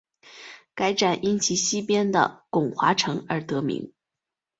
[0.73, 3.93] 该站因其西边的巩华城而得名。